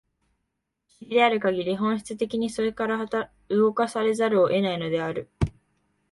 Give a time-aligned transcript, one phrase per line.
[0.97, 3.07] 種的であるかぎり、本質的にそれから
[3.49, 5.29] 動かされざるを得ないのである。